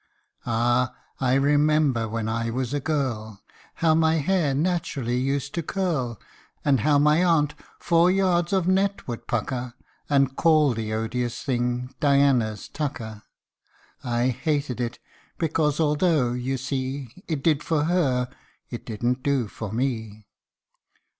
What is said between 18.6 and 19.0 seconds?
it